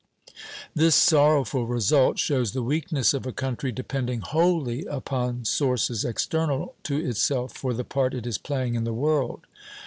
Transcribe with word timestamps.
This 0.73 0.95
sorrowful 0.95 1.67
result 1.67 2.17
shows 2.17 2.53
the 2.53 2.63
weakness 2.63 3.13
of 3.13 3.27
a 3.27 3.31
country 3.31 3.71
depending 3.71 4.21
wholly 4.21 4.83
upon 4.85 5.45
sources 5.45 6.03
external 6.03 6.73
to 6.85 6.95
itself 6.97 7.51
for 7.53 7.71
the 7.71 7.83
part 7.85 8.15
it 8.15 8.25
is 8.25 8.39
playing 8.39 8.73
in 8.73 8.83
the 8.83 8.93
world. 8.95 9.45